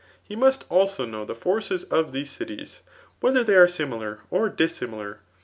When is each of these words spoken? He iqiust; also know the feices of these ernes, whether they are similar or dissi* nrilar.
He 0.23 0.35
iqiust; 0.35 0.63
also 0.67 1.05
know 1.05 1.25
the 1.25 1.35
feices 1.35 1.87
of 1.91 2.11
these 2.11 2.35
ernes, 2.39 2.79
whether 3.19 3.43
they 3.43 3.55
are 3.55 3.67
similar 3.67 4.21
or 4.31 4.49
dissi* 4.49 4.87
nrilar. 4.87 5.17